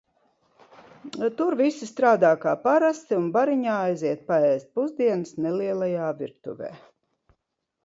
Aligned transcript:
Tur 1.41 1.55
visi 1.59 1.89
strādā 1.89 2.31
kā 2.45 2.53
parasti 2.63 3.19
un 3.19 3.29
bariņā 3.37 3.77
aiziet 3.91 4.25
paēst 4.33 4.73
pusdienas 4.81 5.37
nelielajā 5.47 6.11
virtuvē. 6.25 6.75